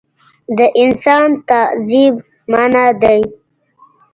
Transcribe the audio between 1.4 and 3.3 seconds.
تعذیب منعه دی.